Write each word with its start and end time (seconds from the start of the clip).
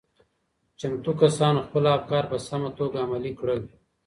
چمتو 0.79 1.11
کسانو 1.21 1.61
خپل 1.67 1.83
افکار 1.97 2.23
په 2.31 2.37
سمه 2.47 2.69
توګه 2.79 2.97
عملي 3.05 3.31
کړل. 3.39 3.61